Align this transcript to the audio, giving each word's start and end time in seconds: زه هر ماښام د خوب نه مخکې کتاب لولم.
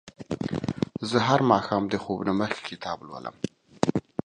زه 1.09 1.17
هر 1.27 1.39
ماښام 1.51 1.83
د 1.89 1.95
خوب 2.03 2.19
نه 2.27 2.33
مخکې 2.39 2.61
کتاب 2.71 2.97
لولم. 3.07 3.35